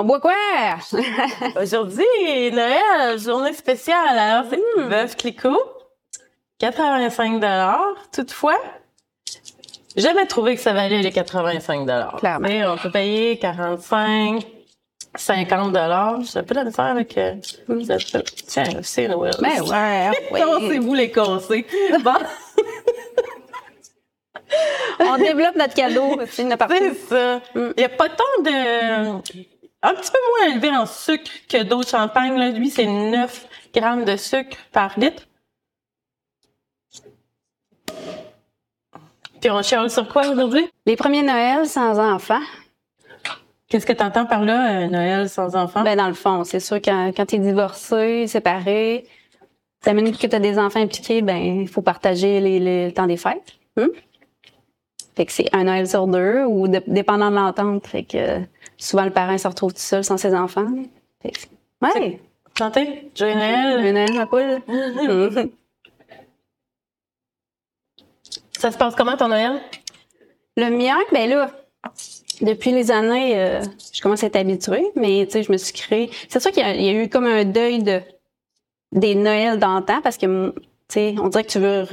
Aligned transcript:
On 0.00 0.04
boit 0.04 0.18
quoi? 0.20 0.32
Aujourd'hui, 1.60 2.50
Noël, 2.52 3.18
journée 3.18 3.52
spéciale. 3.52 4.18
Alors, 4.18 4.44
c'est 4.48 4.56
Mm. 4.80 4.88
Veuve 4.88 5.14
Clicquot, 5.16 5.60
85 6.58 7.38
Toutefois, 8.10 8.56
jamais 9.94 10.24
trouvé 10.26 10.54
que 10.56 10.62
ça 10.62 10.72
valait 10.72 11.02
les 11.02 11.10
85 11.12 11.86
Clairement. 12.16 12.38
Mais 12.48 12.66
on 12.66 12.78
peut 12.78 12.90
payer 12.90 13.36
45 13.38 14.42
50 15.14 15.74
J'ai 16.32 16.38
un 16.38 16.42
peu 16.44 16.54
de 16.54 16.60
misère 16.64 16.84
avec... 16.86 17.18
euh, 17.18 17.34
vous 17.68 17.92
êtes- 17.92 18.46
Tiens, 18.46 18.64
c'est 18.82 19.06
Noël. 19.06 19.34
Ben 19.38 19.60
ouais, 19.60 20.10
ouais. 20.32 20.40
Commencez-vous 20.40 20.94
les 20.94 21.10
casser. 21.10 21.66
Bon, 22.02 22.14
On 25.00 25.16
développe 25.18 25.56
notre 25.56 25.74
cadeau. 25.74 26.18
C'est 26.30 26.42
une 26.42 26.56
partie. 26.56 26.74
c'est 26.78 27.14
ça. 27.14 27.40
Il 27.54 27.74
n'y 27.76 27.84
a 27.84 27.88
pas 27.90 28.08
tant 28.08 28.42
de... 28.44 29.20
Un 29.82 29.94
petit 29.94 30.10
peu 30.10 30.18
moins 30.46 30.52
élevé 30.54 30.68
en 30.76 30.84
sucre 30.86 31.30
que 31.48 31.62
d'autres 31.62 31.88
champagnes. 31.88 32.36
Là. 32.38 32.50
Lui, 32.50 32.70
c'est 32.70 32.86
9 32.86 33.46
grammes 33.74 34.04
de 34.04 34.16
sucre 34.16 34.56
par 34.72 34.98
litre. 34.98 35.26
Puis 39.40 39.50
on 39.50 39.62
chiale 39.62 39.90
sur 39.90 40.06
quoi 40.08 40.28
aujourd'hui? 40.28 40.68
Les 40.86 40.96
premiers 40.96 41.22
Noëls 41.22 41.66
sans 41.66 41.98
enfants. 41.98 42.42
Qu'est-ce 43.68 43.86
que 43.86 43.92
tu 43.92 44.02
entends 44.02 44.26
par 44.26 44.44
là, 44.44 44.82
euh, 44.82 44.86
Noël 44.88 45.28
sans 45.30 45.54
enfant? 45.56 45.82
Ben, 45.82 45.96
dans 45.96 46.08
le 46.08 46.14
fond, 46.14 46.44
c'est 46.44 46.60
sûr 46.60 46.76
quand, 46.82 47.12
quand 47.16 47.24
t'es 47.24 47.38
divorcé, 47.38 48.26
séparé, 48.26 49.06
ça 49.82 49.92
minute 49.94 50.18
que 50.18 50.26
t'as 50.26 50.40
des 50.40 50.58
enfants 50.58 50.80
impliqués, 50.80 51.22
ben, 51.22 51.36
il 51.36 51.68
faut 51.68 51.80
partager 51.80 52.40
les, 52.40 52.58
les- 52.58 52.86
le 52.88 52.92
temps 52.92 53.06
des 53.06 53.16
fêtes. 53.16 53.54
Hum? 53.78 53.88
Fait 55.16 55.26
que 55.26 55.32
c'est 55.32 55.46
un 55.54 55.64
Noël 55.64 55.88
sur 55.88 56.06
deux 56.06 56.44
ou 56.44 56.68
de- 56.68 56.82
dépendant 56.86 57.30
de 57.30 57.36
l'entente. 57.36 57.86
Fait 57.86 58.04
que 58.04 58.16
euh, 58.16 58.38
souvent 58.78 59.04
le 59.04 59.10
parent 59.10 59.36
se 59.38 59.48
retrouve 59.48 59.72
tout 59.72 59.80
seul 59.80 60.04
sans 60.04 60.16
ses 60.16 60.34
enfants. 60.34 60.68
Fait 61.22 61.30
que, 61.30 61.38
ouais. 61.82 62.20
Santé? 62.56 63.10
Joyeux 63.14 63.34
Noël? 63.34 63.56
Un 63.86 63.92
Noël, 63.92 64.12
ma 64.14 64.26
poule. 64.26 64.62
Ça 68.58 68.70
se 68.70 68.76
passe 68.78 68.94
comment 68.94 69.16
ton 69.16 69.28
Noël? 69.28 69.60
Le 70.56 70.68
mien, 70.70 70.96
ben 71.12 71.28
là, 71.30 71.50
depuis 72.42 72.72
les 72.72 72.90
années, 72.90 73.38
euh, 73.38 73.62
je 73.92 74.00
commence 74.02 74.22
à 74.22 74.26
être 74.26 74.36
habituée, 74.36 74.84
mais 74.96 75.24
tu 75.26 75.32
sais, 75.32 75.42
je 75.42 75.52
me 75.52 75.56
suis 75.56 75.72
créée. 75.72 76.10
C'est 76.28 76.40
sûr 76.40 76.50
qu'il 76.50 76.66
y, 76.66 76.84
y 76.84 76.88
a 76.88 76.92
eu 77.02 77.08
comme 77.08 77.24
un 77.26 77.44
deuil 77.44 77.82
de 77.82 78.00
des 78.92 79.14
Noëls 79.14 79.58
d'antan 79.58 80.02
parce 80.02 80.16
que 80.18 80.50
tu 80.50 80.62
sais, 80.88 81.14
on 81.22 81.28
dirait 81.28 81.44
que 81.44 81.50
tu 81.50 81.60
veux 81.60 81.86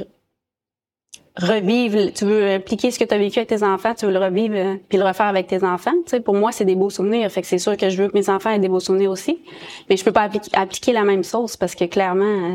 revivre, 1.38 2.12
tu 2.12 2.24
veux 2.24 2.50
impliquer 2.52 2.90
ce 2.90 2.98
que 2.98 3.04
tu 3.04 3.14
as 3.14 3.18
vécu 3.18 3.38
avec 3.38 3.48
tes 3.48 3.62
enfants, 3.62 3.94
tu 3.94 4.06
veux 4.06 4.12
le 4.12 4.18
revivre 4.18 4.54
euh, 4.56 4.74
puis 4.88 4.98
le 4.98 5.04
refaire 5.04 5.26
avec 5.26 5.46
tes 5.46 5.62
enfants. 5.64 5.94
Tu 6.04 6.10
sais, 6.10 6.20
pour 6.20 6.34
moi, 6.34 6.52
c'est 6.52 6.64
des 6.64 6.74
beaux 6.74 6.90
souvenirs. 6.90 7.30
Fait 7.30 7.40
que 7.42 7.46
c'est 7.46 7.58
sûr 7.58 7.76
que 7.76 7.88
je 7.90 8.02
veux 8.02 8.08
que 8.08 8.16
mes 8.16 8.28
enfants 8.28 8.50
aient 8.50 8.58
des 8.58 8.68
beaux 8.68 8.80
souvenirs 8.80 9.10
aussi, 9.10 9.40
mais 9.88 9.96
je 9.96 10.04
peux 10.04 10.12
pas 10.12 10.22
appliquer, 10.22 10.50
appliquer 10.54 10.92
la 10.92 11.04
même 11.04 11.24
sauce 11.24 11.56
parce 11.56 11.74
que 11.74 11.84
clairement, 11.84 12.54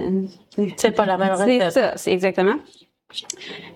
euh, 0.58 0.68
C'est 0.78 0.92
pas 0.92 1.06
la 1.06 1.18
même 1.18 1.36
c'est 1.38 1.44
recette. 1.44 1.72
ça, 1.72 1.94
c'est 1.98 2.12
exactement. 2.12 2.56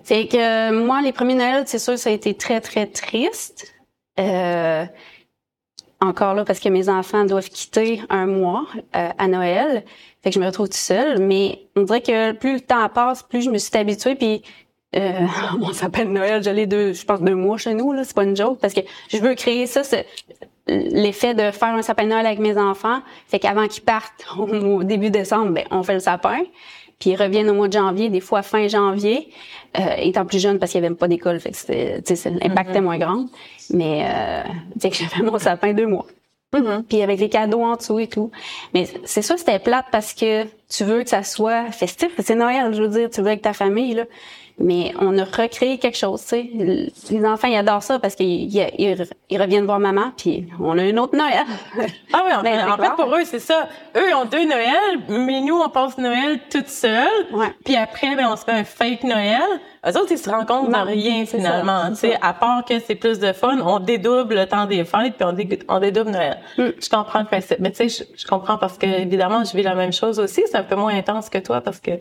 C'est 0.04 0.28
que 0.28 0.38
euh, 0.72 0.86
moi, 0.86 1.02
les 1.02 1.12
premiers 1.12 1.36
Noëls, 1.36 1.64
c'est 1.68 1.80
sûr, 1.80 1.98
ça 1.98 2.10
a 2.10 2.14
été 2.14 2.34
très, 2.34 2.62
très 2.62 2.88
triste. 2.88 3.74
Euh, 4.20 4.86
encore 6.00 6.34
là, 6.36 6.46
parce 6.46 6.60
que 6.60 6.70
mes 6.70 6.90
enfants 6.90 7.26
doivent 7.26 7.50
quitter 7.50 8.02
un 8.10 8.28
mois 8.28 8.66
euh, 8.96 9.10
à 9.18 9.28
Noël. 9.28 9.84
Fait 10.24 10.30
que 10.30 10.36
je 10.36 10.40
me 10.40 10.46
retrouve 10.46 10.68
toute 10.68 10.76
seule. 10.76 11.20
Mais 11.20 11.68
on 11.76 11.84
dirait 11.84 12.02
que 12.02 12.32
plus 12.34 12.56
le 12.56 12.62
temps 12.62 12.88
passe, 12.90 13.24
plus 13.24 13.42
je 13.44 13.50
me 13.50 13.58
suis 13.58 13.76
habituée. 13.78 14.16
Puis 14.16 14.44
euh, 14.96 15.12
mon 15.60 15.74
sapin 15.74 16.06
de 16.06 16.10
Noël, 16.12 16.44
je 16.44 16.50
l'ai 16.50 16.66
deux, 16.68 16.94
je 16.94 17.06
pense 17.06 17.22
deux 17.22 17.36
mois 17.36 17.58
chez 17.58 17.74
nous. 17.74 17.92
là 17.94 18.04
C'est 18.04 18.16
pas 18.16 18.24
une 18.24 18.36
joke 18.36 18.60
parce 18.60 18.74
que 18.74 18.82
je 19.10 19.18
veux 19.18 19.36
créer 19.36 19.66
ça, 19.68 19.84
ce- 19.84 19.96
l'effet 20.68 21.34
de 21.34 21.52
faire 21.52 21.70
un 21.70 21.82
sapin 21.82 22.04
de 22.04 22.10
Noël 22.10 22.26
avec 22.26 22.40
mes 22.40 22.58
enfants. 22.58 23.00
Fait 23.28 23.40
qu'avant 23.40 23.68
qu'ils 23.68 23.84
partent 23.84 24.26
au 24.38 24.84
début 24.84 25.10
décembre, 25.10 25.52
ben 25.52 25.66
on 25.72 25.84
fait 25.84 25.94
le 25.96 26.00
sapin. 26.00 26.40
Puis 27.00 27.12
ils 27.12 27.16
reviennent 27.16 27.50
au 27.50 27.54
mois 27.54 27.68
de 27.68 27.74
janvier, 27.74 28.10
des 28.10 28.22
fois 28.22 28.42
fin 28.42 28.68
janvier, 28.68 29.30
euh, 29.80 29.84
étant 30.00 30.26
plus 30.26 30.40
jeune 30.42 30.58
parce 30.58 30.72
qu'il 30.72 30.82
n'y 30.82 30.86
avait 30.88 30.90
même 30.94 30.98
pas 30.98 31.08
d'école, 31.08 31.40
fait 31.40 31.52
que 31.52 31.58
c'était, 31.58 32.02
tu 32.02 32.16
sais, 32.16 32.16
c'est- 32.16 32.32
l'impact 32.44 32.72
était 32.72 32.82
moins 32.82 32.98
grand. 32.98 33.26
Mais 33.70 34.04
euh, 34.10 34.42
fait 34.82 34.90
que 34.90 34.96
j'avais 34.96 35.22
mon 35.30 35.38
sapin 35.38 35.74
deux 35.74 35.86
mois. 35.88 36.08
Puis 36.90 37.02
avec 37.04 37.20
les 37.20 37.30
cadeaux 37.30 37.62
en 37.62 37.76
dessous 37.76 38.00
et 38.00 38.08
tout. 38.08 38.32
Mais 38.74 38.88
c'est 39.04 39.22
ça, 39.22 39.38
c'était 39.38 39.60
plate 39.60 39.86
parce 39.92 40.14
que 40.14 40.46
tu 40.70 40.86
veux 40.86 41.04
que 41.04 41.10
ça 41.10 41.22
soit 41.22 41.72
festif. 41.72 42.10
C'est 42.20 42.36
Noël, 42.36 42.74
je 42.74 42.82
veux 42.82 42.88
dire, 42.88 43.10
tu 43.12 43.22
veux 43.22 43.28
avec 43.28 43.42
ta 43.44 43.54
famille, 43.54 43.94
là. 43.94 44.06
Mais 44.60 44.92
on 45.00 45.16
a 45.20 45.24
recréé 45.24 45.78
quelque 45.78 45.98
chose, 45.98 46.22
tu 46.24 46.28
sais. 46.30 46.50
Les 47.12 47.26
enfants, 47.26 47.48
ils 47.48 47.58
adorent 47.58 47.84
ça 47.84 48.00
parce 48.00 48.16
qu'ils 48.16 48.54
ils, 48.56 49.06
ils- 49.30 49.40
reviennent 49.40 49.66
voir 49.66 49.80
maman, 49.80 50.12
puis 50.18 50.48
on 50.60 50.78
a 50.80 50.84
une 50.84 50.98
autre 50.98 51.16
Noël. 51.16 51.44
Ah 52.14 52.24
oui, 52.26 52.32
en, 52.34 52.42
Ben, 52.42 52.58
fait, 52.60 52.88
en 52.88 52.96
pour 52.96 53.14
eux, 53.16 53.24
c'est 53.26 53.38
ça. 53.40 53.68
Eux, 53.96 54.16
ont 54.16 54.26
deux 54.26 54.46
Noëls, 54.46 55.00
mais 55.10 55.42
nous, 55.42 55.56
on 55.60 55.70
passe 55.70 55.98
Noël 56.00 56.40
toute 56.50 56.70
seule. 56.70 57.08
Ouais. 57.34 57.54
Puis 57.64 57.76
après, 57.76 58.16
ben, 58.16 58.28
on 58.32 58.36
se 58.36 58.44
fait 58.46 58.52
un 58.54 58.64
fake 58.64 59.04
Noël. 59.04 59.42
Eux 59.86 59.90
autres, 59.90 60.12
ils 60.12 60.18
se 60.18 60.28
de 60.30 60.72
Non, 60.72 60.84
rien, 60.86 61.26
finalement. 61.26 61.90
Tu 61.90 61.96
sais, 61.98 62.18
à 62.22 62.34
part 62.34 62.66
que 62.66 62.80
c'est 62.80 62.96
plus 62.96 63.20
de 63.20 63.34
fun, 63.34 63.60
on 63.64 63.80
dédouble 63.80 64.34
le 64.36 64.46
temps 64.48 64.66
des 64.66 64.84
fêtes, 64.86 65.16
puis 65.18 65.26
on, 65.26 65.34
dé- 65.34 65.60
on 65.68 65.80
dédouble 65.80 66.10
Noël. 66.12 66.40
Mm. 66.58 66.64
Je 66.82 66.90
comprends 66.90 67.20
le 67.20 67.26
principe. 67.26 67.60
Mais 67.60 67.70
tu 67.72 67.88
sais, 67.88 68.06
je, 68.16 68.20
je 68.20 68.26
comprends 68.26 68.58
parce 68.58 68.78
que, 68.80 68.88
évidemment, 68.88 69.44
je 69.44 69.56
vis 69.56 69.64
la 69.64 69.76
même 69.76 69.94
chose 69.94 70.20
aussi. 70.20 70.42
C'est 70.48 70.58
un 70.58 70.64
peu 70.64 70.76
moins 70.76 70.96
intense 70.98 71.30
que 71.30 71.38
toi 71.38 71.62
parce 71.62 71.80
que 71.80 71.92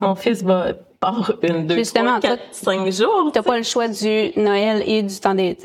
mon 0.00 0.14
fils 0.14 0.42
va 0.42 0.74
par 1.00 1.32
une, 1.42 1.66
deux, 1.66 1.76
Justement, 1.76 2.18
trois, 2.18 2.20
toi, 2.20 2.36
quatre, 2.36 2.54
cinq 2.54 2.90
jours. 2.90 3.30
T'as 3.32 3.42
pas 3.42 3.56
le 3.58 3.62
choix 3.62 3.88
du 3.88 4.30
Noël 4.36 4.82
et 4.86 5.02
du 5.02 5.20
temps 5.20 5.34
des, 5.34 5.56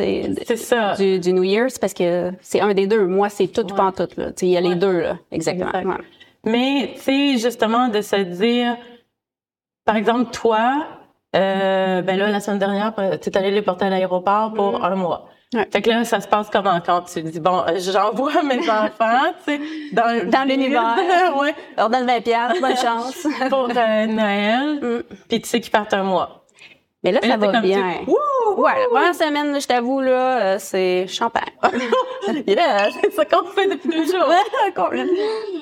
C'est 0.45 0.57
ça. 0.57 0.95
du, 0.95 1.19
du 1.19 1.33
New 1.33 1.43
Year's 1.43 1.77
parce 1.79 1.93
que 1.93 2.31
c'est 2.41 2.59
un 2.59 2.73
des 2.73 2.87
deux. 2.87 3.05
Moi, 3.07 3.29
c'est 3.29 3.47
tout 3.47 3.71
ou 3.71 3.75
pas 3.75 3.85
en 3.85 3.91
tout, 3.91 4.07
là. 4.17 4.31
Il 4.41 4.47
y 4.49 4.57
a 4.57 4.61
les 4.61 4.75
deux, 4.75 5.01
là. 5.01 5.17
Exactement. 5.31 5.69
Exact. 5.69 5.85
Ouais. 5.87 6.05
Mais, 6.45 6.91
tu 6.95 7.01
sais, 7.01 7.37
justement, 7.37 7.87
de 7.87 8.01
se 8.01 8.15
dire, 8.15 8.77
par 9.85 9.95
exemple, 9.95 10.31
toi, 10.31 10.85
euh, 11.35 12.01
ben 12.01 12.17
là, 12.17 12.29
la 12.29 12.39
semaine 12.39 12.59
dernière, 12.59 12.93
tu 13.21 13.29
es 13.29 13.37
allé 13.37 13.51
les 13.51 13.61
porter 13.61 13.85
à 13.85 13.89
l'aéroport 13.89 14.53
pour 14.53 14.83
un 14.83 14.95
mois. 14.95 15.29
Ouais. 15.53 15.67
Fait 15.71 15.81
que 15.81 15.89
là, 15.89 16.05
ça 16.05 16.21
se 16.21 16.27
passe 16.29 16.47
comment 16.49 16.79
quand 16.79 17.01
tu 17.01 17.21
dis, 17.23 17.39
bon, 17.41 17.63
euh, 17.67 17.77
j'envoie 17.77 18.41
mes 18.43 18.59
enfants, 18.69 19.33
tu 19.45 19.57
sais, 19.57 19.61
dans, 19.91 20.29
Dans 20.29 20.47
l'univers. 20.47 20.95
ouais, 21.37 21.53
Alors, 21.75 21.89
donne 21.89 22.05
20 22.07 22.21
piastres, 22.21 22.61
bonne 22.61 22.77
chance. 22.81 23.27
pour 23.49 23.67
euh, 23.75 24.05
Noël, 24.07 24.79
Mm. 24.81 25.03
puis 25.27 25.41
tu 25.41 25.49
sais 25.49 25.59
qu'ils 25.59 25.71
partent 25.71 25.93
un 25.93 26.03
mois. 26.03 26.40
Mais 27.03 27.11
là, 27.11 27.19
Et 27.23 27.27
ça 27.29 27.37
là, 27.37 27.51
va 27.51 27.61
bien. 27.61 27.95
Wouh! 28.07 28.61
Ouais, 28.61 28.71
la 28.79 28.87
première 28.89 29.15
semaine, 29.15 29.51
là, 29.53 29.59
je 29.59 29.65
t'avoue, 29.67 30.01
là, 30.01 30.41
euh, 30.41 30.57
c'est 30.59 31.07
champagne. 31.07 31.43
Yeah, 32.47 32.89
c'est 33.01 33.11
ça 33.11 33.25
qu'on 33.25 33.45
fait 33.47 33.67
depuis 33.67 33.89
deux 33.89 34.05
jours. 34.05 34.27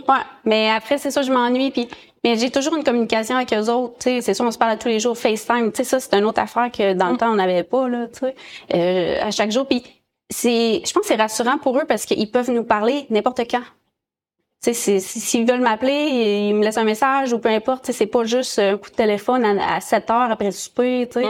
Ouais, 0.08 0.16
mais 0.44 0.70
après, 0.70 0.98
c'est 0.98 1.12
ça, 1.12 1.22
je 1.22 1.32
m'ennuie. 1.32 1.72
Puis, 1.72 1.88
mais 2.24 2.36
j'ai 2.36 2.50
toujours 2.50 2.76
une 2.76 2.84
communication 2.84 3.36
avec 3.38 3.54
eux 3.54 3.70
autres. 3.70 3.94
Tu 4.00 4.04
sais, 4.10 4.22
c'est 4.22 4.34
sûr, 4.34 4.44
on 4.46 4.52
se 4.52 4.58
parle 4.58 4.78
tous 4.78 4.88
les 4.90 5.00
jours, 5.00 5.18
FaceTime. 5.18 5.72
Tu 5.72 5.78
sais, 5.78 5.84
ça, 5.86 6.00
c'est 6.00 6.14
une 6.18 6.26
autre 6.26 6.42
affaire 6.42 6.70
que 6.72 6.94
dans 6.94 7.10
le 7.12 7.18
temps, 7.18 7.32
on 7.32 7.36
n'avait 7.36 7.64
pas, 7.64 7.88
là, 7.88 8.08
tu 8.08 8.20
sais, 8.20 8.36
euh, 8.74 9.22
à 9.26 9.32
chaque 9.32 9.52
jour. 9.52 9.66
Puis, 9.66 9.84
c'est, 10.30 10.82
je 10.86 10.92
pense 10.92 11.04
que 11.04 11.08
c'est 11.08 11.16
rassurant 11.16 11.58
pour 11.58 11.78
eux 11.78 11.86
parce 11.88 12.06
qu'ils 12.06 12.30
peuvent 12.30 12.52
nous 12.52 12.64
parler 12.66 13.06
n'importe 13.10 13.42
quand. 13.50 13.62
Tu 13.62 13.64
sais, 13.64 13.64
c'est- 13.64 13.66
si- 13.66 14.49
s'ils 14.62 15.46
veulent 15.48 15.62
m'appeler, 15.62 16.50
ils 16.50 16.54
me 16.56 16.64
laissent 16.64 16.78
un 16.78 16.84
message 16.84 17.32
ou 17.34 17.40
peu 17.40 17.50
importe. 17.50 17.92
C'est 17.92 18.06
pas 18.08 18.24
juste 18.26 18.60
un 18.60 18.78
coup 18.78 18.90
de 18.90 18.96
téléphone 18.96 19.46
à, 19.46 19.76
à 19.76 19.80
7 19.82 20.10
heures 20.10 20.32
après 20.32 20.46
le 20.46 20.52
souper, 20.52 21.08
tu 21.12 21.20
sais. 21.22 21.26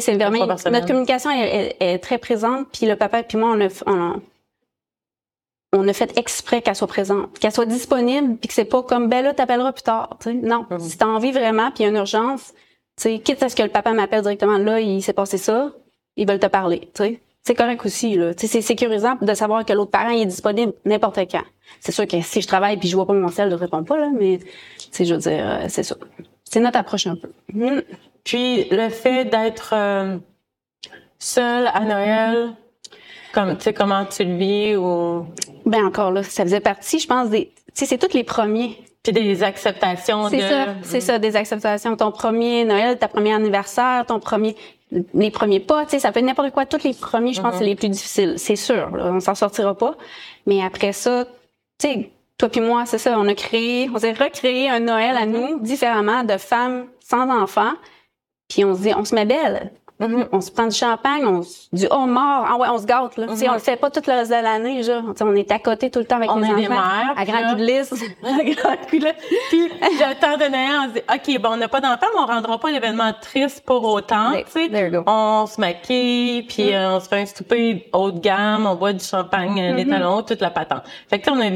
C'est 0.00 0.12
vraiment, 0.14 0.46
notre 0.70 0.86
communication 0.86 1.30
est, 1.30 1.76
est- 1.80 1.94
est 1.94 1.98
très 1.98 2.18
présente. 2.18 2.66
Puis 2.72 2.86
le 2.86 2.96
papa 2.96 3.22
puis 3.22 3.38
moi, 3.38 3.50
on 3.56 3.60
a, 3.60 3.68
on, 3.86 4.20
on 5.72 5.88
a 5.88 5.92
fait 5.92 6.16
exprès 6.18 6.62
qu'elle 6.62 6.76
soit 6.76 6.86
présente, 6.86 7.38
qu'elle 7.38 7.52
soit 7.52 7.66
disponible, 7.66 8.36
puis 8.36 8.48
que 8.48 8.54
c'est 8.54 8.64
pas 8.64 8.82
comme 8.82 9.08
ben 9.08 9.24
là 9.24 9.34
t'appelleras 9.34 9.72
plus 9.72 9.82
tard. 9.82 10.16
Non, 10.26 10.66
si 10.78 10.96
t'as 10.98 11.06
envie 11.06 11.32
vraiment, 11.32 11.70
puis 11.70 11.82
il 11.82 11.82
y 11.84 11.86
a 11.86 11.90
une 11.90 11.96
urgence, 11.96 12.52
tu 12.96 13.02
sais, 13.02 13.18
quitte 13.18 13.42
à 13.42 13.48
ce 13.48 13.56
que 13.56 13.62
le 13.62 13.70
papa 13.70 13.92
m'appelle 13.92 14.22
directement, 14.22 14.58
là 14.58 14.78
il 14.80 15.02
s'est 15.02 15.12
passé 15.12 15.36
ça, 15.38 15.72
ils 16.16 16.28
veulent 16.28 16.38
te 16.38 16.46
parler. 16.46 16.88
C'est 17.46 17.54
correct 17.54 17.84
aussi 17.84 18.14
là, 18.14 18.32
tu 18.34 18.46
sais, 18.46 18.52
c'est 18.52 18.62
sécurisant 18.62 19.16
de 19.20 19.34
savoir 19.34 19.66
que 19.66 19.72
l'autre 19.74 19.90
parent 19.90 20.10
est 20.10 20.24
disponible 20.24 20.72
n'importe 20.86 21.18
quand. 21.30 21.44
C'est 21.78 21.92
sûr 21.92 22.06
que 22.06 22.20
si 22.22 22.40
je 22.40 22.46
travaille 22.46 22.78
puis 22.78 22.88
je 22.88 22.96
vois 22.96 23.06
pas 23.06 23.12
mon 23.12 23.28
cell, 23.28 23.50
je 23.50 23.54
réponds 23.54 23.84
pas 23.84 23.98
là, 23.98 24.10
mais 24.18 24.38
tu 24.38 24.46
sais, 24.90 25.04
je 25.04 25.14
veux 25.14 25.20
dire, 25.20 25.46
euh, 25.46 25.66
c'est 25.68 25.82
ça. 25.82 25.96
C'est 26.44 26.60
notre 26.60 26.78
approche 26.78 27.06
un 27.06 27.16
peu. 27.16 27.28
Mm. 27.52 27.82
Puis 28.24 28.64
le 28.70 28.88
fait 28.88 29.26
d'être 29.26 29.74
euh, 29.74 30.16
seule 31.18 31.66
à 31.66 31.80
Noël, 31.80 32.54
comme 33.34 33.56
tu 33.58 33.64
sais 33.64 33.74
comment 33.74 34.06
tu 34.06 34.24
le 34.24 34.36
vis 34.36 34.76
ou 34.76 35.26
Ben 35.66 35.84
encore 35.84 36.12
là, 36.12 36.22
ça 36.22 36.44
faisait 36.44 36.60
partie, 36.60 36.98
je 36.98 37.06
pense, 37.06 37.28
des, 37.28 37.52
tu 37.66 37.72
sais, 37.74 37.86
c'est 37.86 37.98
tous 37.98 38.16
les 38.16 38.24
premiers. 38.24 38.78
Puis 39.04 39.12
des 39.12 39.42
acceptations 39.42 40.30
C'est 40.30 40.38
de 40.38 40.42
ça, 40.42 40.66
c'est 40.82 41.00
ça, 41.00 41.18
des 41.18 41.36
acceptations. 41.36 41.94
Ton 41.94 42.10
premier 42.10 42.64
Noël, 42.64 42.98
ta 42.98 43.06
premier 43.06 43.34
anniversaire, 43.34 44.06
ton 44.06 44.18
premier, 44.18 44.56
les 45.12 45.30
premiers 45.30 45.60
pas, 45.60 45.84
tu 45.84 45.90
sais, 45.90 45.98
ça 45.98 46.10
peut 46.10 46.20
être 46.20 46.26
n'importe 46.26 46.52
quoi. 46.52 46.64
Tous 46.64 46.82
les 46.82 46.94
premiers, 46.94 47.34
je 47.34 47.42
pense, 47.42 47.56
c'est 47.56 47.64
les 47.64 47.76
plus 47.76 47.90
difficiles. 47.90 48.34
C'est 48.38 48.56
sûr, 48.56 48.90
là, 48.96 49.12
on 49.12 49.20
s'en 49.20 49.34
sortira 49.34 49.76
pas. 49.76 49.94
Mais 50.46 50.64
après 50.64 50.92
ça, 50.92 51.26
tu 51.78 51.86
sais, 51.86 52.10
toi 52.38 52.48
puis 52.48 52.62
moi, 52.62 52.86
c'est 52.86 52.98
ça, 52.98 53.18
on 53.18 53.28
a 53.28 53.34
créé, 53.34 53.90
on 53.94 53.98
s'est 53.98 54.14
recréé 54.14 54.70
un 54.70 54.80
Noël 54.80 55.16
à 55.18 55.26
nous, 55.26 55.60
différemment, 55.60 56.24
de 56.24 56.38
femmes 56.38 56.86
sans 56.98 57.28
enfants. 57.28 57.74
Puis 58.48 58.64
on 58.64 58.74
se 58.74 58.80
dit, 58.80 58.92
on 58.96 59.04
se 59.04 59.14
met 59.14 59.26
belle. 59.26 59.70
Mhm. 60.00 60.26
On 60.32 60.40
se 60.40 60.50
prend 60.50 60.66
du 60.66 60.74
champagne, 60.76 61.24
on 61.24 61.42
se, 61.42 61.68
du 61.72 61.86
homard, 61.88 62.48
ah 62.50 62.56
ouais, 62.56 62.66
on 62.68 62.78
se 62.78 62.84
gâte, 62.84 63.16
là. 63.16 63.28
Tu 63.28 63.36
sais, 63.36 63.44
Mhm. 63.44 63.50
on 63.52 63.54
le 63.54 63.60
fait 63.60 63.76
pas 63.76 63.90
tout 63.90 64.00
le 64.06 64.12
reste 64.12 64.30
de 64.30 64.36
l'année, 64.42 64.82
genre. 64.82 65.02
On 65.20 65.34
est 65.36 65.50
à 65.52 65.60
côté 65.60 65.88
tout 65.88 66.00
le 66.00 66.04
temps 66.04 66.16
avec 66.16 66.30
On 66.32 66.36
les 66.38 66.46
est 66.48 66.50
enfants. 66.50 66.60
des 66.62 66.68
mères, 66.68 67.14
À 67.16 67.24
grand 67.24 67.40
là- 67.40 67.50
coup 67.50 67.60
de 67.60 67.64
lisse. 67.64 67.94
Grand 68.22 68.76
coup, 68.90 68.98
là. 68.98 69.12
Puis 69.50 69.68
le 69.80 70.20
temps 70.20 70.36
de 70.36 70.50
Noël, 70.50 70.80
on 70.80 70.88
se 70.88 70.94
dit, 70.94 71.34
OK, 71.36 71.40
bon, 71.42 71.50
on 71.52 71.56
n'a 71.58 71.68
pas 71.68 71.80
d'enfants, 71.80 72.06
mais 72.14 72.20
on 72.22 72.26
rendra 72.26 72.58
pas 72.58 72.70
l'événement 72.72 73.12
triste 73.20 73.64
pour 73.64 73.84
autant, 73.84 74.32
There- 74.32 74.44
tu 74.44 74.50
sais. 74.50 74.68
there 74.68 74.86
you 74.88 75.02
go. 75.02 75.04
On 75.06 75.46
se 75.46 75.60
maquille, 75.60 76.42
puis 76.42 76.70
Mm. 76.70 76.74
euh, 76.74 76.96
on 76.96 77.00
se 77.00 77.08
fait 77.08 77.20
un 77.20 77.26
souper 77.26 77.88
haut 77.92 78.10
de 78.10 78.18
gamme, 78.18 78.66
on 78.66 78.74
boit 78.74 78.92
du 78.92 79.04
champagne, 79.04 79.54
Mm-hmm. 79.60 79.72
euh, 79.72 79.76
les 79.76 79.88
talons 79.88 80.22
toute 80.22 80.40
la 80.40 80.50
patente. 80.50 80.82
Fait 81.08 81.20
que 81.20 81.30
on 81.30 81.40
a, 81.40 81.50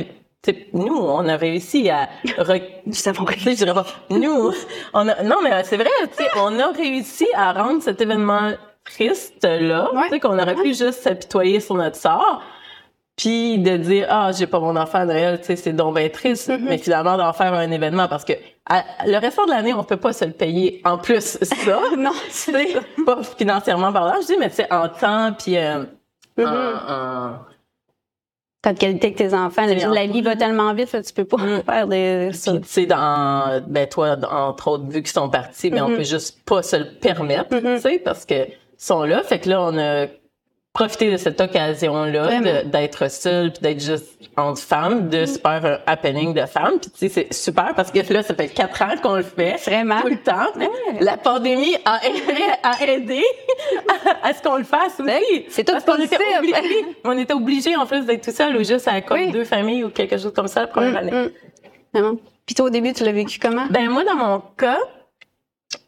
nous, 0.73 0.97
on 0.97 1.29
a 1.29 1.37
réussi 1.37 1.91
à... 1.91 2.09
re- 2.25 2.63
Nous 4.11 4.53
on 4.95 5.09
a, 5.09 5.23
non, 5.23 5.37
mais 5.43 5.65
c'est 5.65 5.77
vrai, 5.77 5.89
tu 6.17 6.23
sais, 6.23 6.31
on 6.37 6.59
a 6.59 6.71
réussi 6.73 7.27
à 7.35 7.53
rendre 7.53 7.83
cet 7.83 8.01
événement 8.01 8.53
triste-là, 8.85 9.91
Ouais. 9.95 10.03
tu 10.05 10.09
sais, 10.11 10.21
qu'on 10.21 10.39
aurait 10.39 10.55
pu 10.55 10.69
juste 10.69 11.03
s'apitoyer 11.03 11.61
sur 11.61 11.75
notre 11.75 11.97
sort, 11.97 12.43
puis 13.17 13.59
de 13.59 13.77
dire, 13.77 14.07
ah, 14.09 14.31
j'ai 14.33 14.47
pas 14.47 14.61
mon 14.61 14.77
enfant 14.77 14.99
à 15.01 15.05
Noël, 15.05 15.39
tu 15.41 15.47
sais, 15.47 15.57
c'est 15.57 15.73
donc 15.73 15.97
bien 15.97 16.09
triste, 16.09 16.49
Mm-hmm. 16.49 16.59
mais 16.63 16.79
finalement 16.79 17.17
d'en 17.17 17.33
faire 17.33 17.53
un 17.53 17.71
événement, 17.71 18.09
parce 18.09 18.25
que 18.25 18.33
à- 18.71 18.85
le 19.07 19.19
restant 19.19 19.45
de 19.45 19.51
l'année, 19.51 19.75
on 19.75 19.83
peut 19.85 19.97
pas 19.97 20.13
se 20.13 20.25
le 20.25 20.33
payer 20.33 20.81
en 20.85 20.97
plus, 20.99 21.39
ça. 21.43 21.81
non, 21.99 22.13
Tu 22.27 22.31
sais, 22.31 22.77
pas 23.05 23.23
financièrement 23.23 23.93
parlant, 23.93 24.21
je 24.23 24.27
dis, 24.29 24.37
mais 24.39 24.49
tu 24.51 24.57
sais, 24.57 24.73
en 24.73 24.89
temps, 24.89 25.33
puis 25.39 25.57
euh, 25.59 25.85
Mm-hmm. 26.39 26.47
en- 26.47 26.93
en, 26.93 27.39
T'as 28.61 28.73
de 28.73 28.79
qualité 28.79 29.07
avec 29.09 29.17
tes 29.19 29.35
enfants. 29.35 29.67
La, 29.67 30.07
vie 30.07 30.21
va 30.21 30.35
tellement 30.35 30.75
vite, 30.75 30.91
que 30.91 31.01
tu 31.07 31.13
peux 31.13 31.25
pas 31.25 31.37
Mm. 31.37 31.63
faire 31.63 31.87
des, 31.87 32.31
tu 32.33 32.61
sais, 32.65 32.87
dans, 32.87 33.63
ben, 33.69 33.87
toi, 33.89 34.17
entre 34.31 34.69
autres, 34.69 34.85
vu 34.89 35.03
qu'ils 35.03 35.13
sont 35.13 35.29
partis, 35.29 35.71
mais 35.71 35.81
on 35.81 35.89
peut 35.89 36.03
juste 36.03 36.45
pas 36.45 36.63
se 36.63 36.75
le 36.77 36.99
permettre, 36.99 37.57
tu 37.57 37.79
sais, 37.81 38.01
parce 38.01 38.25
que 38.25 38.49
sont 38.77 39.05
là. 39.05 39.23
Fait 39.23 39.39
que 39.39 39.49
là, 39.49 39.63
on 39.63 39.79
a 39.79 40.07
profité 40.73 41.11
de 41.11 41.17
cette 41.17 41.41
occasion-là 41.41 42.41
de- 42.41 42.69
d'être 42.69 43.11
seul 43.11 43.53
puis 43.53 43.61
d'être 43.63 43.81
juste 43.83 44.07
entre 44.37 44.61
femmes, 44.61 45.09
de 45.09 45.27
se 45.27 45.39
faire 45.41 45.65
un 45.65 45.79
happening 45.91 46.33
de 46.33 46.47
femmes. 46.47 46.79
Puis, 46.81 46.91
tu 46.91 46.99
sais, 46.99 47.09
c'est 47.09 47.33
super 47.35 47.75
parce 47.75 47.91
que 47.91 47.99
là, 48.13 48.23
ça 48.23 48.35
fait 48.35 48.47
quatre 48.49 48.81
ans 48.83 48.95
qu'on 49.03 49.17
le 49.17 49.23
fait. 49.25 49.57
Vraiment. 49.67 50.01
Tout 50.03 50.09
le 50.09 50.19
temps. 50.23 50.47
La 51.01 51.17
pandémie 51.17 51.75
a 51.85 52.01
aidé, 52.07 52.23
a 52.63 52.85
aidé 52.87 53.23
à, 54.23 54.29
à 54.29 54.33
ce 54.35 54.41
qu'on 54.43 54.57
le 54.57 54.65
fasse 54.65 55.01
aussi. 55.01 55.47
C'est 55.49 55.65
tout 55.65 55.73
Parce 55.73 55.85
qu'on 55.85 55.97
était 56.01 56.17
obligés, 56.39 56.87
on 57.05 57.19
était 57.19 57.35
obligés, 57.35 57.75
en 57.77 57.87
plus, 57.87 58.05
d'être 58.07 58.25
tout 58.25 58.31
seul 58.37 58.57
ou 58.57 58.63
juste 58.63 58.87
à 58.87 59.01
comme 59.01 59.19
Oui. 59.19 59.33
deux 59.33 59.45
familles 59.45 59.83
ou 59.85 59.91
quelque 59.91 60.17
chose 60.17 60.33
comme 60.33 60.49
ça 60.49 60.61
la 60.61 60.67
première 60.69 60.97
année. 60.99 61.11
Mm. 61.11 61.31
Vraiment. 61.93 62.17
Puis 62.47 62.55
toi, 62.55 62.67
au 62.67 62.71
début, 62.71 62.93
tu 62.93 63.03
l'as 63.05 63.13
vécu 63.13 63.39
comment? 63.41 63.67
Ben 63.71 63.91
moi, 63.91 64.05
dans 64.05 64.15
mon 64.15 64.43
cas, 64.57 64.79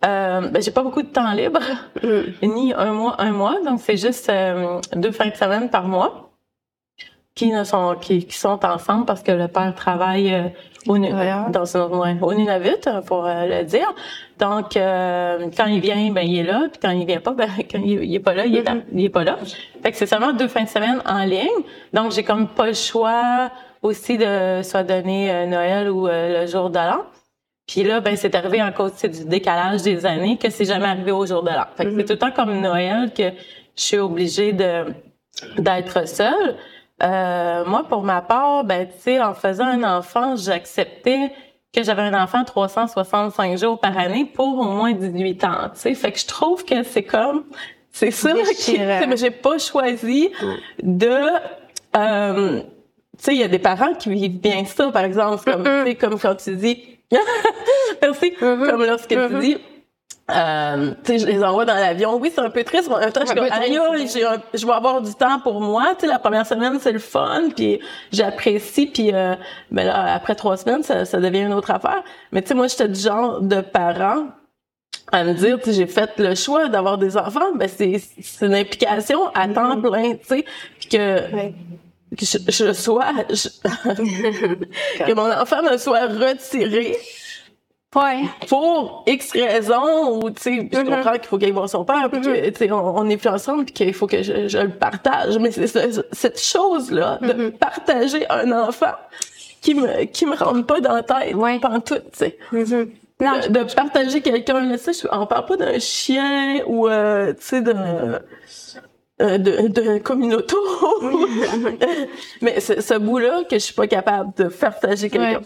euh, 0.05 0.49
ben 0.49 0.63
j'ai 0.63 0.71
pas 0.71 0.83
beaucoup 0.83 1.03
de 1.03 1.09
temps 1.09 1.33
libre, 1.33 1.61
Mm. 2.03 2.47
ni 2.55 2.73
un 2.75 2.93
mois, 2.93 3.15
un 3.19 3.33
mois, 3.33 3.57
donc 3.65 3.81
c'est 3.81 3.97
juste 3.97 4.29
euh, 4.29 4.81
deux 4.95 5.13
fins 5.13 5.29
de 5.29 5.35
semaine 5.35 5.71
par 5.71 5.85
mois 5.89 6.27
qui 7.35 7.51
ne 7.51 7.65
sont 7.65 7.97
qui, 8.01 8.27
qui 8.27 8.37
sont 8.37 8.63
ensemble 8.67 9.07
parce 9.07 9.23
que 9.23 9.33
le 9.33 9.49
père 9.49 9.75
travaille 9.75 10.35
euh, 10.35 10.49
au, 10.89 10.99
dans 10.99 11.77
un, 11.77 11.89
ouais, 11.99 12.17
au 12.21 12.35
Nunavut, 12.35 12.87
euh, 12.87 13.01
pour 13.01 13.23
le 13.25 13.63
dire. 13.65 13.95
Donc 14.39 14.73
quand 14.75 15.67
il 15.67 15.81
vient, 15.81 16.11
ben 16.13 16.23
il 16.27 16.41
est 16.41 16.43
là, 16.43 16.63
puis 16.71 16.81
quand 16.83 16.91
il 16.91 17.07
vient 17.07 17.21
pas, 17.21 17.33
ben 17.33 17.49
quand 17.71 17.79
il, 17.83 18.03
il 18.05 18.15
est 18.15 18.21
pas 18.21 18.35
là, 18.35 18.45
il 18.47 18.57
est, 18.57 18.63
là- 18.63 18.77
il 18.93 19.05
est 19.05 19.09
pas 19.11 19.25
là. 19.25 19.39
Fait 19.83 19.93
que 19.93 19.97
c'est 19.97 20.07
seulement 20.07 20.33
deux 20.33 20.49
fins 20.49 20.65
de 20.65 20.69
semaine 20.69 21.01
en 21.07 21.25
ligne, 21.25 21.49
donc 21.95 22.13
j'ai 22.13 22.25
comme 22.25 22.49
pas 22.49 22.67
le 22.67 22.75
choix 22.75 23.51
aussi 23.83 24.19
de 24.19 24.61
soit 24.63 24.83
donner 24.83 25.47
Noël 25.47 25.89
ou 25.91 26.07
le 26.09 26.47
jour 26.47 26.69
de 26.69 26.77
l'an. 26.79 27.05
Puis 27.71 27.85
là, 27.85 28.01
ben 28.01 28.17
c'est 28.17 28.35
arrivé 28.35 28.61
en 28.61 28.73
cause 28.73 29.01
du 29.01 29.25
décalage 29.27 29.83
des 29.83 30.05
années 30.05 30.37
que 30.37 30.51
c'est 30.51 30.65
jamais 30.65 30.87
arrivé 30.87 31.13
au 31.13 31.25
jour 31.25 31.45
de 31.45 31.51
l'an. 31.51 31.67
Fait 31.77 31.85
que 31.85 31.97
c'est 31.97 32.05
tout 32.05 32.13
le 32.15 32.19
temps 32.19 32.33
comme 32.33 32.61
Noël 32.61 33.13
que 33.17 33.31
je 33.77 33.83
suis 33.83 33.99
obligée 33.99 34.53
de 34.53 34.87
d'être 35.57 36.09
seule. 36.09 36.57
Euh, 37.01 37.65
moi, 37.65 37.85
pour 37.89 38.03
ma 38.03 38.23
part, 38.23 38.65
ben 38.65 38.89
tu 38.89 38.95
sais, 38.99 39.23
en 39.23 39.35
faisant 39.35 39.67
un 39.67 39.85
enfant, 39.85 40.35
j'acceptais 40.35 41.33
que 41.73 41.85
j'avais 41.85 42.03
un 42.03 42.21
enfant 42.21 42.43
365 42.43 43.57
jours 43.57 43.79
par 43.79 43.97
année 43.97 44.25
pour 44.25 44.59
au 44.59 44.65
moins 44.65 44.93
18 44.93 45.45
ans. 45.45 45.71
Tu 45.73 45.81
sais, 45.81 45.95
fait 45.95 46.11
que 46.11 46.19
je 46.19 46.27
trouve 46.27 46.65
que 46.65 46.83
c'est 46.83 47.05
comme 47.05 47.45
c'est 47.93 48.11
ça 48.11 48.35
mais 48.35 49.17
j'ai 49.17 49.31
pas 49.31 49.59
choisi 49.59 50.31
de 50.83 51.19
euh, 51.97 52.61
tu 52.61 52.67
sais, 53.19 53.35
il 53.35 53.41
y 53.41 53.45
a 53.45 53.49
des 53.49 53.61
parents 53.61 53.95
qui 53.95 54.11
vivent 54.11 54.41
bien 54.41 54.65
ça, 54.65 54.91
par 54.91 55.05
exemple, 55.05 55.45
comme, 55.45 55.63
tu 55.63 55.85
sais, 55.85 55.95
comme 55.95 56.19
quand 56.19 56.35
tu 56.35 56.57
dis, 56.57 57.00
merci, 58.03 58.33
comme 58.35 58.85
lorsque 58.85 59.09
tu 59.09 59.41
dis, 59.41 59.59
euh, 60.31 60.93
tu 61.05 61.13
sais, 61.13 61.19
je 61.19 61.27
les 61.27 61.43
envoie 61.43 61.65
dans 61.65 61.75
l'avion. 61.75 62.17
Oui, 62.17 62.31
c'est 62.33 62.41
un 62.41 62.51
peu 62.51 62.63
triste, 62.63 62.89
mais 62.89 62.97
en 62.97 63.01
même 63.01 63.13
temps, 63.13 63.23
je 63.23 63.27
suis 63.27 63.35
comme, 63.35 63.49
aïe, 63.51 63.79
je 64.55 64.67
vais 64.67 64.73
avoir 64.73 65.03
du 65.03 65.15
temps 65.15 65.41
pour 65.41 65.61
moi. 65.61 65.95
Tu 65.95 66.03
sais, 66.03 66.07
la 66.07 66.19
première 66.19 66.47
semaine, 66.47 66.79
c'est 66.81 66.93
le 66.93 66.99
fun, 66.99 67.49
puis 67.55 67.81
j'apprécie, 68.13 68.87
puis 68.87 69.13
euh, 69.13 69.35
ben 69.71 69.87
là, 69.87 70.15
après 70.15 70.35
trois 70.35 70.57
semaines, 70.57 70.83
ça, 70.83 71.05
ça 71.05 71.19
devient 71.19 71.41
une 71.41 71.53
autre 71.53 71.71
affaire. 71.71 72.03
Mais 72.33 72.43
tu 72.43 72.49
sais, 72.49 72.55
moi, 72.55 72.69
j'étais 72.69 72.89
du 72.89 73.01
genre 73.01 73.41
de 73.41 73.61
parent 73.61 74.27
à 75.13 75.25
me 75.25 75.33
dire, 75.35 75.59
tu 75.59 75.65
sais, 75.65 75.73
j'ai 75.73 75.87
fait 75.87 76.11
le 76.19 76.35
choix 76.37 76.69
d'avoir 76.69 76.97
des 76.97 77.17
enfants, 77.17 77.53
ben 77.57 77.69
c'est 77.69 78.01
c'est 78.21 78.47
une 78.47 78.55
implication 78.55 79.29
à 79.35 79.49
temps 79.49 79.81
plein, 79.81 80.13
tu 80.15 80.25
sais, 80.25 80.45
puis 80.79 80.89
que 80.89 81.35
Ouais. 81.35 81.55
Que 82.17 82.25
je, 82.27 82.39
je 82.49 82.73
sois 82.73 83.07
je- 83.31 83.49
que 85.05 85.13
mon 85.15 85.31
enfant 85.31 85.63
me 85.63 85.77
soit 85.77 86.07
retiré 86.07 86.97
Ouais. 87.97 88.23
pour 88.49 89.03
X 89.09 89.33
raison 89.33 90.21
ou 90.23 90.31
tu 90.31 90.41
sais 90.43 90.69
je 90.73 90.79
Mhm. 90.79 90.89
comprends 90.91 91.13
qu'il 91.15 91.25
faut 91.25 91.39
qu'il 91.39 91.53
voit 91.53 91.67
son 91.67 91.85
père 91.85 92.09
puis 92.11 92.21
que 92.21 92.49
tu 92.51 92.57
sais 92.57 92.71
on, 92.71 92.99
on 92.99 93.09
est 93.09 93.17
plus 93.17 93.29
ensemble 93.29 93.65
puis 93.65 93.75
qu'il 93.75 93.95
faut 93.95 94.07
que 94.07 94.23
je, 94.23 94.47
je 94.47 94.59
le 94.59 94.71
partage 94.71 95.37
mais 95.39 95.51
c'est 95.51 95.67
ce- 95.67 96.05
cette 96.13 96.41
chose 96.41 96.93
là 96.93 97.19
de 97.21 97.33
Mhm. 97.33 97.53
partager 97.53 98.31
un 98.31 98.53
enfant 98.53 98.95
qui 99.61 99.75
me 99.75 100.05
qui 100.05 100.25
me 100.25 100.37
rentre 100.37 100.65
pas 100.67 100.81
dans 100.81 100.95
la 100.95 101.03
tête 101.03 101.35
Ouais. 101.35 101.59
pantoute 101.59 102.05
tu 102.13 102.19
sais. 102.19 102.39
Non, 103.21 103.39
de, 103.41 103.49
de 103.49 103.75
partager 103.75 104.21
quelqu'un 104.23 104.61
là, 104.65 104.79
tu 104.79 104.95
sais, 104.95 105.03
je- 105.03 105.09
on 105.11 105.27
parle 105.27 105.45
pas 105.47 105.57
d'un 105.57 105.79
chien 105.81 106.63
ou 106.67 106.89
euh, 106.89 107.33
tu 107.35 107.43
sais 107.43 107.61
de 107.61 107.75
euh, 109.21 109.39
de, 109.39 109.69
de 109.69 109.99
communauté 109.99 110.57
mais 112.41 112.61
ce, 112.61 112.81
ce 112.81 112.95
bout 112.99 113.19
là 113.19 113.45
que 113.45 113.57
je 113.57 113.65
suis 113.65 113.75
pas 113.75 113.87
capable 113.87 114.35
de 114.37 114.45
partager 114.49 115.11
quelqu'un 115.11 115.43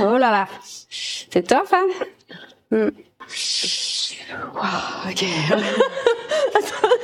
Oh 0.00 0.18
là 0.18 0.30
là. 0.30 0.48
C'est 0.88 1.46
tough, 1.46 1.72
hein? 1.72 1.86
Hmm. 2.70 2.90
Wow, 4.54 5.10
OK. 5.10 5.22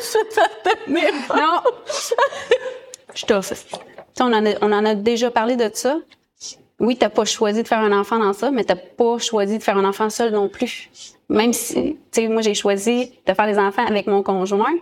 je 0.01 0.35
t'attendais 0.35 1.13
pas. 1.27 1.37
Non! 1.37 1.61
Je 3.15 3.27
sais, 3.43 3.67
On 4.21 4.33
en, 4.33 4.47
a, 4.47 4.55
on 4.63 4.73
en 4.73 4.85
a 4.85 4.95
déjà 4.95 5.31
parlé 5.31 5.57
de 5.57 5.71
ça. 5.75 5.99
Oui, 6.81 6.97
t'as 6.97 7.09
pas 7.09 7.25
choisi 7.25 7.63
de 7.63 7.69
faire 7.69 7.81
un 7.81 7.99
enfant 7.99 8.19
dans 8.19 8.33
ça, 8.33 8.51
mais 8.51 8.63
t'as 8.65 8.77
pas 8.77 9.19
choisi 9.19 9.59
de 9.59 9.63
faire 9.63 9.77
un 9.77 9.85
enfant 9.85 10.11
seul 10.11 10.33
non 10.33 10.49
plus. 10.49 10.91
Même 11.29 11.53
si, 11.53 11.75
tu 11.75 11.97
sais, 12.13 12.29
moi, 12.29 12.41
j'ai 12.43 12.55
choisi 12.55 13.13
de 13.27 13.35
faire 13.35 13.47
des 13.47 13.59
enfants 13.59 13.85
avec 13.87 14.07
mon 14.07 14.23
conjoint, 14.23 14.75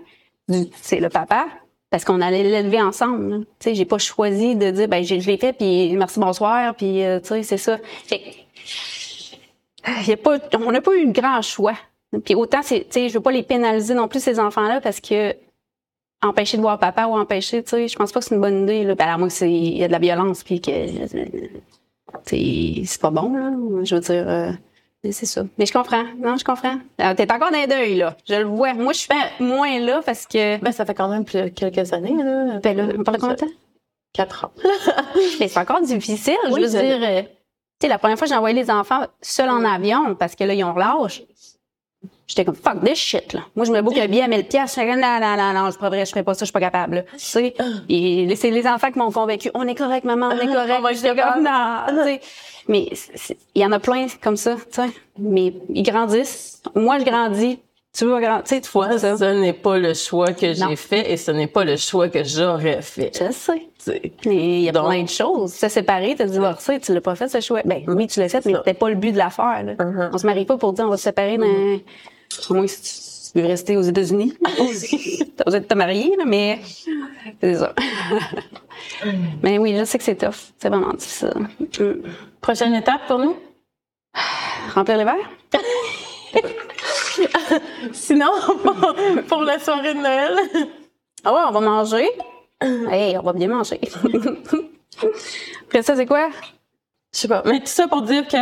c'est 0.82 1.00
le 1.00 1.08
papa, 1.08 1.46
parce 1.90 2.04
qu'on 2.04 2.20
allait 2.20 2.42
l'élever 2.42 2.80
ensemble. 2.82 3.40
Tu 3.58 3.70
sais, 3.70 3.74
j'ai 3.74 3.84
pas 3.86 3.98
choisi 3.98 4.56
de 4.56 4.70
dire, 4.70 4.88
ben, 4.88 5.02
j'ai- 5.02 5.20
je 5.20 5.26
l'ai 5.30 5.38
fait, 5.38 5.52
puis 5.54 5.94
merci, 5.96 6.20
bonsoir, 6.20 6.74
puis, 6.74 7.02
euh, 7.02 7.18
tu 7.20 7.28
sais, 7.28 7.42
c'est 7.42 7.56
ça. 7.56 7.78
Fait 8.06 8.22
y 10.06 10.12
a 10.12 10.16
pas, 10.16 10.38
on 10.54 10.70
n'a 10.72 10.80
pas 10.80 10.94
eu 10.96 11.06
un 11.06 11.10
grand 11.10 11.40
choix. 11.42 11.74
Puis 12.24 12.34
autant, 12.34 12.60
c'est, 12.62 12.80
tu 12.80 12.86
sais, 12.90 13.08
je 13.08 13.14
veux 13.14 13.20
pas 13.20 13.32
les 13.32 13.42
pénaliser 13.42 13.94
non 13.94 14.06
plus, 14.08 14.22
ces 14.22 14.38
enfants-là, 14.38 14.80
parce 14.80 15.00
que 15.00 15.34
empêcher 16.22 16.56
de 16.56 16.62
voir 16.62 16.78
papa 16.78 17.06
ou 17.06 17.16
empêcher, 17.16 17.62
tu 17.62 17.70
sais, 17.70 17.88
je 17.88 17.96
pense 17.96 18.12
pas 18.12 18.20
que 18.20 18.26
c'est 18.26 18.34
une 18.34 18.40
bonne 18.40 18.62
idée. 18.64 18.84
Là. 18.84 18.94
Ben, 18.94 19.18
que 19.18 19.28
c'est, 19.28 19.50
il 19.50 19.76
y 19.78 19.84
a 19.84 19.86
de 19.86 19.92
la 19.92 19.98
violence, 19.98 20.42
puis 20.44 20.60
que, 20.60 20.70
c'est, 22.24 23.00
pas 23.00 23.10
bon, 23.10 23.32
là. 23.34 23.84
Je 23.84 23.94
veux 23.94 24.00
dire, 24.00 24.24
euh, 24.28 24.52
c'est 25.10 25.26
ça. 25.26 25.42
Mais 25.58 25.66
je 25.66 25.72
comprends. 25.72 26.04
Non, 26.18 26.36
je 26.36 26.44
comprends. 26.44 26.78
Alors, 26.98 27.14
T'es 27.14 27.30
encore 27.32 27.50
dans 27.50 27.58
les 27.58 27.66
deuil, 27.66 27.96
là. 27.96 28.16
Je 28.28 28.34
le 28.34 28.44
vois. 28.44 28.74
Moi, 28.74 28.92
je 28.92 28.98
suis 29.00 29.08
moins 29.40 29.78
là 29.78 30.00
parce 30.04 30.26
que, 30.26 30.58
ben 30.58 30.72
ça 30.72 30.84
fait 30.84 30.94
quand 30.94 31.08
même 31.08 31.24
plus- 31.24 31.52
quelques 31.52 31.92
années 31.92 32.14
là 32.22 32.58
ben 32.62 32.76
là, 32.76 32.84
on 32.98 33.02
parle 33.04 33.16
de 33.16 33.20
combien 33.20 33.34
de 33.34 33.40
temps? 33.40 33.46
quatre 34.12 34.46
ans 34.46 34.52
Mais 35.40 35.48
c'est 35.48 35.60
encore 35.60 35.80
difficile. 35.82 36.34
Oui, 36.50 36.62
je 36.62 36.66
veux 36.66 36.82
dire, 36.82 36.98
euh, 37.02 37.22
tu 37.22 37.28
sais, 37.82 37.88
la 37.88 37.98
première 37.98 38.16
fois, 38.18 38.26
j'ai 38.26 38.34
envoyé 38.34 38.56
les 38.56 38.70
enfants 38.70 39.04
seuls 39.20 39.50
en 39.50 39.62
avion 39.64 40.14
parce 40.14 40.34
que 40.34 40.44
là, 40.44 40.54
ils 40.54 40.64
ont 40.64 40.74
l'âge. 40.74 41.24
J'étais 42.28 42.44
comme, 42.44 42.56
fuck 42.56 42.82
this 42.84 42.98
shit, 42.98 43.32
là. 43.34 43.40
Moi, 43.54 43.66
je 43.66 43.70
me 43.72 43.80
boucle 43.82 44.00
un 44.00 44.08
billet 44.08 44.22
à 44.22 44.28
1000 44.28 44.44
piastres. 44.46 44.80
Je 44.80 44.84
fais, 44.86 44.96
non, 44.96 45.18
non, 45.20 45.36
non, 45.36 45.52
non, 45.64 45.70
c'est 45.70 45.78
pas 45.78 45.88
vrai, 45.88 46.04
je 46.04 46.20
pas 46.22 46.34
ça, 46.34 46.40
je 46.40 46.44
suis 46.46 46.52
pas 46.52 46.58
capable, 46.60 46.96
là. 46.96 47.02
Tu 47.12 47.18
sais. 47.18 47.54
Et 47.88 48.34
c'est 48.34 48.50
les 48.50 48.66
enfants 48.66 48.90
qui 48.90 48.98
m'ont 48.98 49.12
convaincu. 49.12 49.50
On 49.54 49.66
est 49.68 49.76
correct, 49.76 50.04
maman, 50.04 50.28
on 50.28 50.32
est 50.32 50.46
correct. 50.52 50.80
Être 50.84 50.94
J'étais 50.94 51.14
comme, 51.22 51.44
non, 51.44 51.78
tu 51.88 51.94
sais. 52.04 52.20
Mais 52.68 52.88
il 53.54 53.62
y 53.62 53.64
en 53.64 53.70
a 53.70 53.78
plein 53.78 54.06
comme 54.20 54.36
ça, 54.36 54.56
tu 54.56 54.62
sais. 54.82 54.88
Mais 55.18 55.52
ils 55.72 55.84
grandissent. 55.84 56.60
Moi, 56.74 56.98
je 56.98 57.04
grandis. 57.04 57.60
Tu 57.96 58.04
veux 58.04 58.20
grandir, 58.20 58.42
tu 58.44 58.54
sais, 58.56 58.70
Moi, 58.74 58.98
ça. 58.98 59.16
ce 59.16 59.24
n'est 59.40 59.54
pas 59.54 59.78
le 59.78 59.94
choix 59.94 60.32
que 60.32 60.52
j'ai 60.52 60.76
fait 60.76 61.10
et 61.12 61.16
ce 61.16 61.30
n'est 61.30 61.46
pas 61.46 61.64
le 61.64 61.76
choix 61.76 62.08
que 62.10 62.24
j'aurais 62.24 62.82
fait. 62.82 63.10
Je 63.18 63.32
sais. 63.32 63.70
Mais 64.26 64.34
il 64.58 64.60
y 64.64 64.68
a 64.68 64.72
Donc- 64.72 64.88
plein 64.88 65.02
de 65.04 65.08
choses. 65.08 65.56
T'es 65.58 65.68
séparé, 65.70 66.14
t'as 66.18 66.26
divorcé, 66.26 66.78
tu 66.80 66.92
l'as 66.92 67.00
pas 67.00 67.14
fait, 67.14 67.28
ce 67.28 67.40
choix. 67.40 67.60
Ben 67.64 67.84
oui, 67.86 68.06
tu 68.08 68.20
l'as 68.20 68.28
fait, 68.28 68.44
mais 68.44 68.52
c'était 68.54 68.74
pas 68.74 68.90
le 68.90 68.96
but 68.96 69.12
de 69.12 69.16
l'affaire. 69.16 69.62
là. 69.64 69.82
Mhm. 69.82 70.10
On 70.12 70.18
se 70.18 70.26
marie 70.26 70.44
pas 70.44 70.58
pour 70.58 70.72
dire 70.74 70.84
on 70.84 70.90
va 70.90 70.96
se 70.98 71.04
séparer 71.04 71.38
dans... 71.38 71.46
Au 72.48 72.54
moins, 72.54 72.66
si 72.66 73.32
tu 73.32 73.40
veux 73.40 73.46
rester 73.46 73.76
aux 73.76 73.82
États-Unis. 73.82 74.34
De 75.46 75.58
te 75.58 75.74
marier, 75.74 76.16
là, 76.16 76.24
mais 76.24 76.60
c'est 77.40 77.54
ça. 77.56 77.74
mais 79.42 79.58
oui, 79.58 79.76
je 79.76 79.84
sais 79.84 79.98
que 79.98 80.04
c'est 80.04 80.16
tough. 80.16 80.52
C'est 80.58 80.68
vraiment 80.68 80.92
difficile. 80.92 81.32
Mm. 81.60 82.02
Prochaine 82.40 82.74
étape 82.74 83.06
pour 83.06 83.18
nous? 83.18 83.36
Remplir 84.74 84.96
les 84.96 85.04
verres? 85.04 85.30
Sinon, 87.92 88.30
pour, 88.62 88.94
pour 89.28 89.42
la 89.42 89.58
soirée 89.58 89.94
de 89.94 90.00
Noël, 90.00 90.38
Ah 91.24 91.32
ouais, 91.32 91.40
on 91.48 91.52
va 91.52 91.60
manger. 91.60 92.08
Hey, 92.60 93.16
on 93.18 93.22
va 93.22 93.32
bien 93.32 93.48
manger. 93.48 93.80
Après 95.66 95.82
ça, 95.82 95.96
c'est 95.96 96.06
quoi? 96.06 96.30
je 97.12 97.20
sais 97.20 97.28
pas. 97.28 97.42
Mais 97.46 97.60
tout 97.60 97.66
ça 97.66 97.88
pour 97.88 98.02
dire 98.02 98.26
que, 98.28 98.36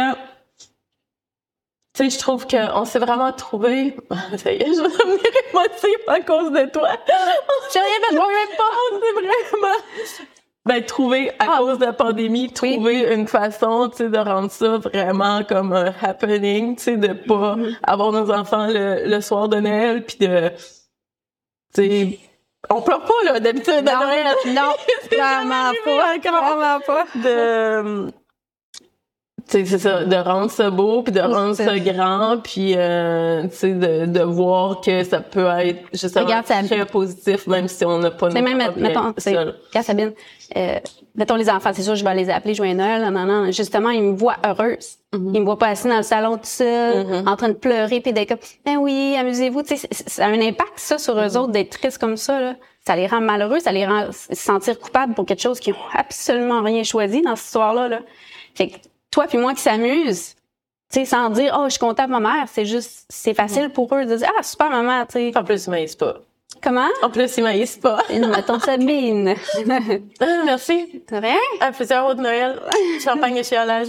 tu 1.94 2.02
sais, 2.02 2.10
je 2.10 2.18
trouve 2.18 2.46
qu'on 2.46 2.84
s'est 2.84 2.98
vraiment 2.98 3.32
trouvé. 3.32 3.96
Ça 4.36 4.52
y 4.52 4.56
est, 4.56 4.66
je 4.66 4.82
vais 4.82 4.88
devenir 4.88 5.20
émotive 5.50 6.08
à 6.08 6.20
cause 6.20 6.50
de 6.50 6.68
toi. 6.70 6.88
J'ai 7.72 7.78
rien 7.78 7.88
fait, 7.88 8.10
je 8.10 8.16
vois 8.16 8.26
même 8.26 8.56
pas. 8.56 8.64
On 8.92 9.00
s'est 9.00 9.12
vraiment. 9.12 9.76
Ben, 10.66 10.82
trouver, 10.82 11.30
à 11.38 11.58
cause 11.58 11.78
de 11.78 11.84
la 11.84 11.92
pandémie, 11.92 12.50
trouver 12.50 13.14
une 13.14 13.28
façon, 13.28 13.90
tu 13.90 13.98
sais, 13.98 14.08
de 14.08 14.18
rendre 14.18 14.50
ça 14.50 14.78
vraiment 14.78 15.44
comme 15.44 15.74
un 15.74 15.92
happening, 16.02 16.76
tu 16.76 16.82
sais, 16.82 16.96
de 16.96 17.12
pas 17.12 17.56
avoir 17.82 18.12
nos 18.12 18.32
enfants 18.32 18.66
le, 18.66 19.06
le 19.06 19.20
soir 19.20 19.50
de 19.50 19.60
Noël, 19.60 20.02
puis 20.04 20.16
de, 20.16 20.48
tu 21.74 21.82
sais, 21.82 22.18
on 22.70 22.80
pleure 22.80 23.04
pas, 23.04 23.12
là, 23.24 23.40
d'habitude, 23.40 23.86
à 23.86 24.04
Noël. 24.04 24.26
non, 24.54 24.72
clairement 25.10 25.72
pas. 25.84 26.18
Clairement 26.18 26.80
pas. 26.80 27.04
de 27.14 28.10
c'est 29.46 29.64
ça 29.66 30.04
de 30.04 30.16
rendre 30.16 30.50
ça 30.50 30.70
beau 30.70 31.02
puis 31.02 31.12
de 31.12 31.20
rendre 31.20 31.54
ça 31.54 31.78
grand 31.78 32.38
puis 32.42 32.74
euh, 32.76 33.42
tu 33.44 33.56
sais 33.56 33.74
de, 33.74 34.06
de 34.06 34.20
voir 34.22 34.80
que 34.80 35.04
ça 35.04 35.20
peut 35.20 35.46
être 35.58 35.80
justement 35.92 36.24
Regarde, 36.24 36.46
très 36.46 36.86
positif 36.86 37.46
même 37.46 37.68
si 37.68 37.84
on 37.84 37.98
n'a 37.98 38.10
pas 38.10 38.30
C'est 38.30 38.42
même, 38.42 38.58
mettons, 38.76 39.12
regarde 39.12 39.54
Sabine, 39.82 40.12
euh, 40.56 40.78
mettons 41.14 41.36
les 41.36 41.50
enfants, 41.50 41.70
c'est 41.72 41.82
sûr, 41.82 41.94
je 41.94 42.04
vais 42.04 42.14
les 42.14 42.30
appeler 42.30 42.54
joyeux 42.54 42.74
Noël, 42.74 43.10
non, 43.12 43.24
non. 43.24 43.50
Justement, 43.50 43.90
ils 43.90 44.02
me 44.02 44.16
voient 44.16 44.36
heureuse. 44.44 44.96
Mm-hmm. 45.12 45.30
Ils 45.34 45.40
me 45.40 45.44
voient 45.44 45.58
pas 45.58 45.68
assis 45.68 45.88
dans 45.88 45.96
le 45.96 46.02
salon 46.02 46.36
tout 46.36 46.44
seul, 46.44 47.06
en 47.26 47.36
train 47.36 47.48
de 47.48 47.54
pleurer, 47.54 48.00
puis 48.00 48.12
d'être 48.12 48.28
comme, 48.28 48.38
ben 48.64 48.76
oui, 48.76 49.16
amusez-vous. 49.18 49.62
Tu 49.62 49.76
sais, 49.76 49.88
ça 49.90 50.26
a 50.26 50.28
un 50.28 50.40
impact, 50.40 50.72
ça, 50.76 50.98
sur 50.98 51.18
eux 51.18 51.36
autres, 51.36 51.52
d'être 51.52 51.78
tristes 51.78 51.98
comme 51.98 52.16
ça, 52.16 52.40
là. 52.40 52.56
Ça 52.86 52.96
les 52.96 53.06
rend 53.06 53.22
malheureux, 53.22 53.60
ça 53.60 53.72
les 53.72 53.86
rend 53.86 54.12
se 54.12 54.34
sentir 54.34 54.78
coupables 54.78 55.14
pour 55.14 55.24
quelque 55.24 55.40
chose 55.40 55.58
qu'ils 55.58 55.72
ont 55.72 55.88
absolument 55.94 56.62
rien 56.62 56.82
choisi 56.82 57.22
dans 57.22 57.34
cette 57.34 57.46
histoire-là, 57.46 57.88
là. 57.88 58.00
Fait 58.54 58.68
que 58.68 58.74
toi 59.14 59.26
puis 59.28 59.38
moi 59.38 59.54
qui 59.54 59.60
s'amusent, 59.62 60.34
tu 60.92 60.98
sais, 61.00 61.04
sans 61.04 61.30
dire, 61.30 61.56
oh, 61.58 61.64
je 61.66 61.70
suis 61.70 61.78
content 61.78 62.04
pour 62.08 62.20
ma 62.20 62.34
mère, 62.34 62.46
c'est 62.52 62.66
juste, 62.66 63.06
c'est 63.08 63.32
facile 63.34 63.70
pour 63.70 63.94
eux 63.94 64.04
de 64.04 64.16
dire, 64.16 64.28
ah, 64.38 64.42
super 64.42 64.70
maman, 64.70 65.06
tu 65.06 65.12
sais. 65.30 65.36
en 65.38 65.44
plus 65.44 65.66
ils 65.66 65.70
maïssent 65.70 65.96
pas 65.96 66.16
Comment? 66.62 66.88
en 67.02 67.10
plus 67.10 67.36
ils 67.36 67.42
maïssent 67.42 67.76
pas 67.78 67.98
Ma 68.28 68.42
tante 68.42 68.62
Sabine. 68.62 69.34
Ah, 70.20 70.42
merci 70.44 71.02
C'est 71.08 71.18
rien? 71.18 71.36
à 71.60 71.72
plusieurs 71.72 72.06
autres 72.06 72.20
Noël 72.20 72.60
champagne 73.04 73.36
et 73.36 73.42
chiolage 73.44 73.88